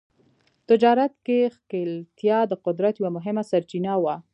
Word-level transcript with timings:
تجارت 0.69 1.13
کې 1.25 1.37
ښکېلتیا 1.55 2.37
د 2.47 2.53
قدرت 2.65 2.93
یوه 3.01 3.11
مهمه 3.17 3.43
سرچینه 3.51 3.93
وه. 4.03 4.15